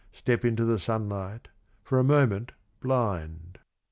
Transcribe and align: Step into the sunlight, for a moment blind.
Step 0.11 0.43
into 0.43 0.65
the 0.65 0.79
sunlight, 0.79 1.49
for 1.83 1.99
a 1.99 2.03
moment 2.03 2.53
blind. 2.79 3.59